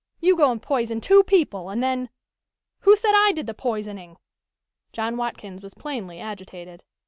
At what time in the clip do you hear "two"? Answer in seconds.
0.99-1.23